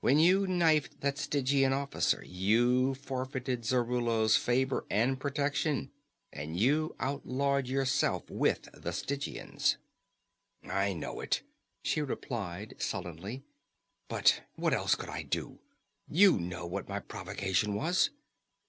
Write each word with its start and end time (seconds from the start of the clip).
When 0.00 0.20
you 0.20 0.46
knifed 0.46 1.00
that 1.00 1.18
Stygian 1.18 1.72
officer, 1.72 2.24
you 2.24 2.94
forfeited 2.94 3.64
Zarallo's 3.64 4.36
favor 4.36 4.86
and 4.88 5.18
protection, 5.18 5.90
and 6.32 6.56
you 6.56 6.94
outlawed 7.00 7.66
yourself 7.66 8.30
with 8.30 8.68
the 8.72 8.92
Stygians." 8.92 9.76
"I 10.62 10.92
know 10.92 11.18
it," 11.20 11.42
she 11.82 12.00
replied 12.00 12.76
sullenly. 12.78 13.42
"But 14.08 14.42
what 14.54 14.72
else 14.72 14.94
could 14.94 15.08
I 15.10 15.24
do? 15.24 15.58
You 16.08 16.38
know 16.38 16.64
what 16.64 16.88
my 16.88 17.00
provocation 17.00 17.74
was." 17.74 18.10